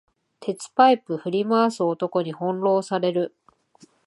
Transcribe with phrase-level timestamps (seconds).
[0.39, 3.35] 鉄パイプ振り回す男に翻弄される